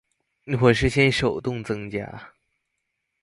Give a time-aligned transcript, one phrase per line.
[0.63, 2.33] 我是先手動增加